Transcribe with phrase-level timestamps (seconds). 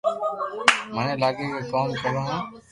[0.93, 2.39] مني لاگي ڪي ڪوم ڪرو ھون